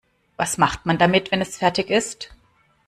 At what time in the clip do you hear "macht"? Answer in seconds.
0.57-0.87